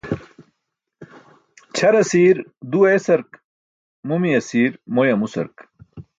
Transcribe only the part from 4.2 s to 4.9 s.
asiir